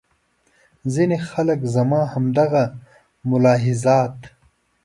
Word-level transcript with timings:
ځینې 0.93 1.17
خلکو 1.29 1.67
زما 1.75 2.01
همدغه 2.13 2.63
ملاحظات. 3.31 4.17